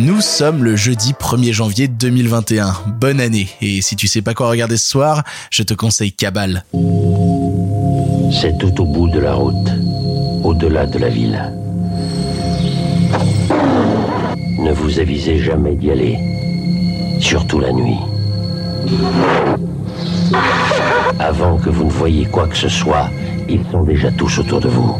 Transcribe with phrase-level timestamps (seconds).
[0.00, 2.74] Nous sommes le jeudi 1er janvier 2021.
[2.98, 3.48] Bonne année.
[3.60, 6.64] Et si tu sais pas quoi regarder ce soir, je te conseille Cabal.
[8.32, 9.68] C'est tout au bout de la route,
[10.42, 11.52] au-delà de la ville.
[14.58, 16.18] Ne vous avisez jamais d'y aller,
[17.20, 17.98] surtout la nuit.
[21.18, 23.10] Avant que vous ne voyiez quoi que ce soit,
[23.50, 24.96] ils sont déjà tous autour de vous.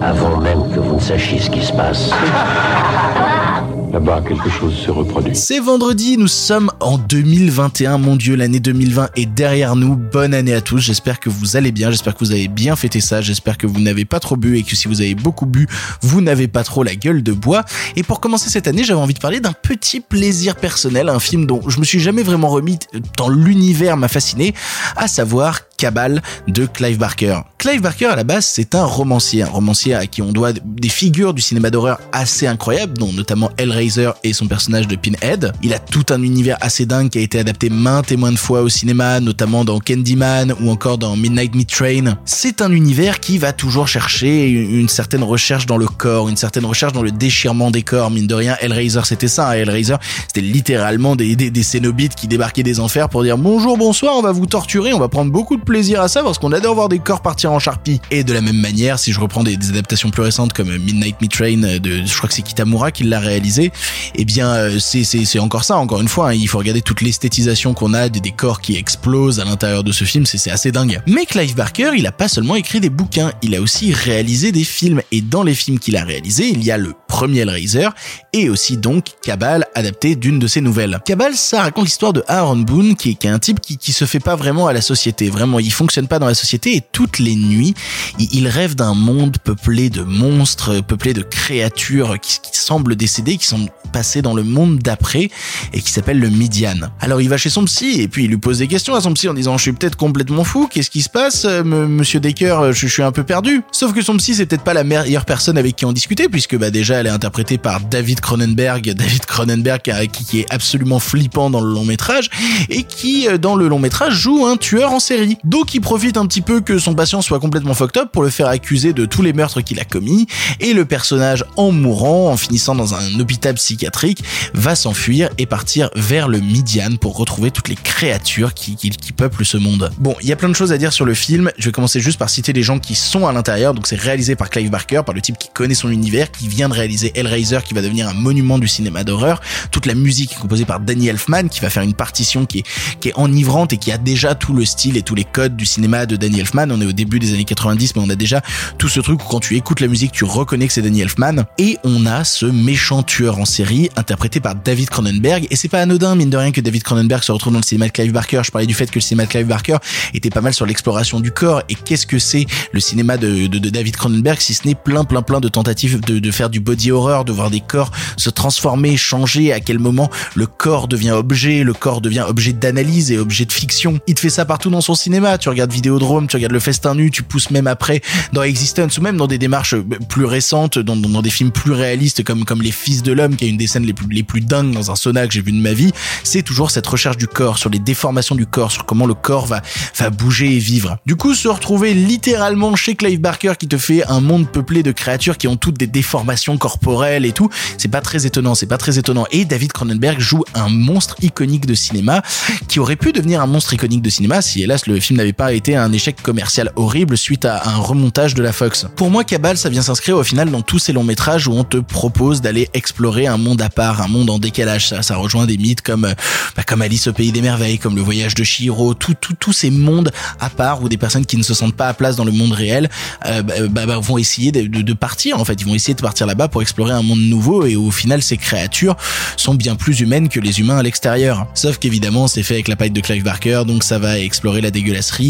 [0.00, 2.10] Avant même que vous ne sachiez ce qui se passe.
[3.92, 5.34] Là-bas, quelque chose se reproduit.
[5.34, 9.96] C'est vendredi, nous sommes en 2021, mon dieu, l'année 2020 est derrière nous.
[9.96, 13.00] Bonne année à tous, j'espère que vous allez bien, j'espère que vous avez bien fêté
[13.00, 15.66] ça, j'espère que vous n'avez pas trop bu et que si vous avez beaucoup bu,
[16.02, 17.64] vous n'avez pas trop la gueule de bois.
[17.96, 21.46] Et pour commencer cette année, j'avais envie de parler d'un petit plaisir personnel, un film
[21.46, 22.78] dont je me suis jamais vraiment remis
[23.16, 24.54] tant l'univers m'a fasciné,
[24.96, 27.38] à savoir Cabal de Clive Barker.
[27.56, 30.88] Clive Barker à la base c'est un romancier, un romancier à qui on doit des
[30.88, 35.52] figures du cinéma d'horreur assez incroyables, dont notamment Hellraiser et son personnage de Pinhead.
[35.62, 38.62] Il a tout un univers assez dingue qui a été adapté maintes et maintes fois
[38.62, 42.18] au cinéma, notamment dans Candyman ou encore dans Midnight Meat Train.
[42.24, 46.64] C'est un univers qui va toujours chercher une certaine recherche dans le corps, une certaine
[46.64, 48.10] recherche dans le déchirement des corps.
[48.10, 49.50] Mine de rien, Hellraiser c'était ça.
[49.50, 49.54] Hein.
[49.54, 54.16] Hellraiser c'était littéralement des, des, des cénobites qui débarquaient des enfers pour dire bonjour, bonsoir,
[54.16, 56.74] on va vous torturer, on va prendre beaucoup de plaisir à ça parce qu'on adore
[56.74, 58.00] voir des corps partir en charpie.
[58.10, 61.30] Et de la même manière, si je reprends des, adaptations plus récentes comme Midnight Meat
[61.30, 63.70] Train, de, je crois que c'est Kitamura qui l'a réalisé,
[64.14, 65.76] eh bien euh, c'est encore ça.
[65.76, 69.40] Encore une fois, hein, il faut regarder toute l'esthétisation qu'on a des, corps qui explosent
[69.40, 71.02] à l'intérieur de ce film, c'est assez dingue.
[71.06, 74.64] Mais Clive Barker, il a pas seulement écrit des bouquins, il a aussi réalisé des
[74.64, 75.02] films.
[75.12, 77.88] Et dans les films qu'il a réalisés, il y a le premier Hellraiser
[78.32, 80.98] et aussi donc Cabal adapté d'une de ses nouvelles.
[81.04, 83.92] Cabal, ça raconte l'histoire de Aaron Boone qui est, qui est un type qui, qui
[83.92, 85.28] se fait pas vraiment à la société.
[85.28, 87.74] Vraiment, il fonctionne pas dans la société et toutes les nuits,
[88.18, 93.68] il, rêve d'un monde peuplé de monstres, peuplé de créatures qui, semblent décédées, qui sont
[93.92, 95.30] passées dans le monde d'après
[95.72, 96.90] et qui s'appelle le Midian.
[97.00, 99.14] Alors il va chez son psy et puis il lui pose des questions à son
[99.14, 102.72] psy en disant je suis peut-être complètement fou, qu'est-ce qui se passe, euh, monsieur Decker,
[102.72, 103.62] je, suis un peu perdu.
[103.72, 106.56] Sauf que son psy c'est peut-être pas la meilleure personne avec qui en discuter puisque
[106.56, 109.82] bah déjà elle est interprétée par David Cronenberg, David Cronenberg
[110.12, 112.30] qui, qui est absolument flippant dans le long métrage
[112.68, 115.38] et qui euh, dans le long métrage joue un tueur en série.
[115.48, 118.28] Donc il profite un petit peu que son patient soit complètement fucked up pour le
[118.28, 120.26] faire accuser de tous les meurtres qu'il a commis,
[120.60, 124.22] et le personnage, en mourant, en finissant dans un hôpital psychiatrique,
[124.52, 129.12] va s'enfuir et partir vers le Midian pour retrouver toutes les créatures qui, qui, qui
[129.12, 129.90] peuplent ce monde.
[129.96, 131.98] Bon, il y a plein de choses à dire sur le film, je vais commencer
[131.98, 135.00] juste par citer les gens qui sont à l'intérieur, donc c'est réalisé par Clive Barker,
[135.06, 138.06] par le type qui connaît son univers, qui vient de réaliser Hellraiser, qui va devenir
[138.06, 141.70] un monument du cinéma d'horreur, toute la musique est composée par Danny Elfman, qui va
[141.70, 142.64] faire une partition qui est,
[143.00, 146.06] qui est enivrante et qui a déjà tout le style et tous les du cinéma
[146.06, 146.66] de Danny Elfman.
[146.72, 148.42] On est au début des années 90, mais on a déjà
[148.78, 151.44] tout ce truc où quand tu écoutes la musique, tu reconnais que c'est Danny Elfman.
[151.58, 155.46] Et on a ce méchant tueur en série interprété par David Cronenberg.
[155.50, 157.86] Et c'est pas anodin, mine de rien, que David Cronenberg se retrouve dans le cinéma
[157.86, 158.40] de Clive Barker.
[158.44, 159.76] Je parlais du fait que le cinéma de Clive Barker
[160.14, 161.62] était pas mal sur l'exploration du corps.
[161.68, 165.38] Et qu'est-ce que c'est le cinéma de, David Cronenberg si ce n'est plein, plein, plein
[165.38, 169.52] de tentatives de, de faire du body horror, de voir des corps se transformer, changer,
[169.52, 173.52] à quel moment le corps devient objet, le corps devient objet d'analyse et objet de
[173.52, 174.00] fiction.
[174.06, 175.27] Il te fait ça partout dans son cinéma.
[175.36, 178.00] Tu regardes Vidéodrome, tu regardes Le Festin Nu, tu pousses même après
[178.32, 179.74] dans Existence ou même dans des démarches
[180.08, 183.48] plus récentes, dans, des films plus réalistes comme comme Les Fils de l'homme, qui est
[183.48, 185.60] une des scènes les plus les plus dingues dans un sauna que j'ai vu de
[185.60, 185.92] ma vie.
[186.24, 189.46] C'est toujours cette recherche du corps, sur les déformations du corps, sur comment le corps
[189.46, 189.60] va
[189.96, 190.98] va bouger et vivre.
[191.04, 194.92] Du coup, se retrouver littéralement chez Clive Barker qui te fait un monde peuplé de
[194.92, 198.78] créatures qui ont toutes des déformations corporelles et tout, c'est pas très étonnant, c'est pas
[198.78, 199.26] très étonnant.
[199.30, 202.22] Et David Cronenberg joue un monstre iconique de cinéma
[202.68, 205.52] qui aurait pu devenir un monstre iconique de cinéma si hélas le film n'avait pas
[205.52, 208.86] été un échec commercial horrible suite à un remontage de la Fox.
[208.96, 211.64] Pour moi, Cabal, ça vient s'inscrire au final dans tous ces longs métrages où on
[211.64, 214.88] te propose d'aller explorer un monde à part, un monde en décalage.
[214.88, 216.14] Ça, ça rejoint des mythes comme,
[216.56, 219.52] bah, comme Alice au pays des merveilles, comme le voyage de Chihiro, tous tout, tous
[219.52, 222.24] ces mondes à part où des personnes qui ne se sentent pas à place dans
[222.24, 222.88] le monde réel
[223.26, 225.40] euh, bah, bah, bah vont essayer de, de, partir.
[225.40, 227.90] En fait, ils vont essayer de partir là-bas pour explorer un monde nouveau et au
[227.90, 228.96] final, ces créatures
[229.36, 231.46] sont bien plus humaines que les humains à l'extérieur.
[231.54, 234.70] Sauf qu'évidemment, c'est fait avec la paille de Clive Barker, donc ça va explorer la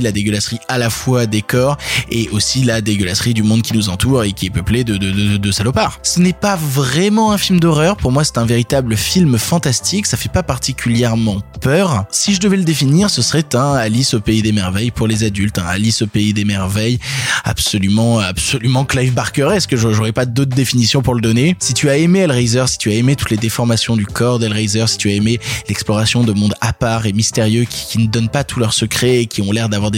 [0.00, 1.76] la dégueulasserie à la fois des corps
[2.10, 5.10] et aussi la dégueulasserie du monde qui nous entoure et qui est peuplé de, de,
[5.10, 6.00] de, de salopards.
[6.02, 10.16] Ce n'est pas vraiment un film d'horreur, pour moi c'est un véritable film fantastique, ça
[10.16, 12.04] fait pas particulièrement peur.
[12.10, 15.24] Si je devais le définir, ce serait un Alice au pays des merveilles pour les
[15.24, 16.98] adultes, un Alice au pays des merveilles
[17.44, 21.56] absolument, absolument Clive Barkeresque, j'aurais pas d'autre définition pour le donner?
[21.60, 24.86] Si tu as aimé Hellraiser, si tu as aimé toutes les déformations du corps d'Hellraiser,
[24.86, 25.38] si tu as aimé
[25.68, 29.26] l'exploration de mondes à part et mystérieux qui, ne donnent pas tous leurs secrets et
[29.26, 29.90] qui ont l'air d'avoir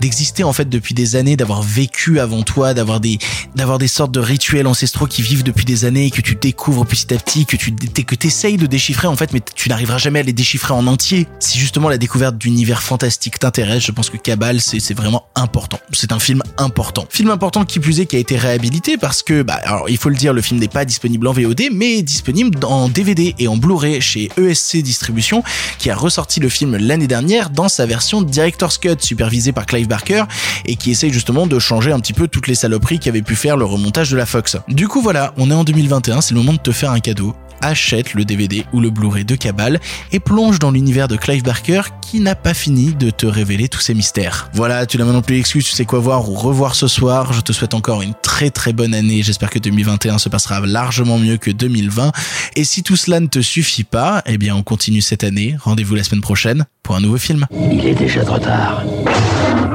[0.00, 3.18] d'exister en fait depuis des années, d'avoir vécu avant toi, d'avoir des,
[3.54, 7.12] d'avoir des sortes de rituels ancestraux qui vivent depuis des années, que tu découvres petit
[7.12, 10.22] à petit, que tu, que t'essayes de déchiffrer en fait, mais tu n'arriveras jamais à
[10.22, 11.26] les déchiffrer en entier.
[11.40, 15.80] Si justement la découverte d'univers fantastique t'intéresse, je pense que Cabal, c'est vraiment important.
[15.92, 16.83] C'est un film important.
[17.08, 20.08] Film important qui plus est qui a été réhabilité parce que, bah, alors il faut
[20.08, 23.56] le dire, le film n'est pas disponible en VOD, mais disponible en DVD et en
[23.56, 25.42] Blu-ray chez ESC Distribution,
[25.78, 29.88] qui a ressorti le film l'année dernière dans sa version Director's Cut, supervisée par Clive
[29.88, 30.24] Barker,
[30.66, 33.56] et qui essaye justement de changer un petit peu toutes les saloperies qu'avait pu faire
[33.56, 34.56] le remontage de la Fox.
[34.68, 37.34] Du coup voilà, on est en 2021, c'est le moment de te faire un cadeau
[37.64, 39.80] achète le DVD ou le Blu-ray de Cabal
[40.12, 43.80] et plonge dans l'univers de Clive Barker qui n'a pas fini de te révéler tous
[43.80, 44.50] ses mystères.
[44.52, 47.32] Voilà, tu n'as maintenant plus l'excuse, tu sais quoi voir ou revoir ce soir.
[47.32, 49.22] Je te souhaite encore une très très bonne année.
[49.22, 52.12] J'espère que 2021 se passera largement mieux que 2020.
[52.56, 55.56] Et si tout cela ne te suffit pas, eh bien on continue cette année.
[55.60, 57.46] Rendez-vous la semaine prochaine pour un nouveau film.
[57.50, 58.82] Il est déjà trop tard.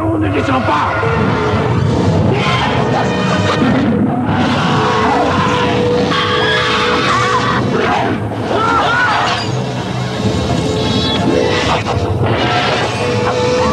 [0.01, 0.94] On ne descend pas
[11.69, 11.94] アハハ
[13.25, 13.69] ハ!